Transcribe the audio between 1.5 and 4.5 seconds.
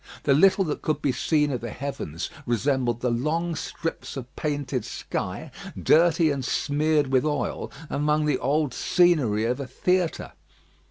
of the heavens resembled the long strips of